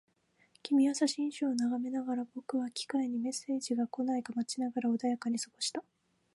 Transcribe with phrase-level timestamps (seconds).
[0.63, 5.83] 君は写真集を眺めながら、僕は機械にメッセージが来ないか待ちながら穏やかに過ごした